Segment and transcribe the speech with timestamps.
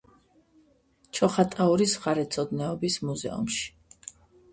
[1.17, 3.69] ჩოხატაურის მხარეთმცოდნეობის მუზეუმში.